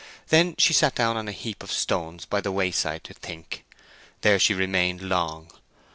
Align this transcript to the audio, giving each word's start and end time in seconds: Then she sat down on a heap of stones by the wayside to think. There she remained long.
Then 0.29 0.55
she 0.57 0.73
sat 0.73 0.95
down 0.95 1.15
on 1.15 1.27
a 1.27 1.31
heap 1.31 1.61
of 1.61 1.71
stones 1.71 2.25
by 2.25 2.41
the 2.41 2.51
wayside 2.51 3.03
to 3.03 3.13
think. 3.13 3.63
There 4.21 4.39
she 4.39 4.55
remained 4.55 5.01
long. 5.03 5.51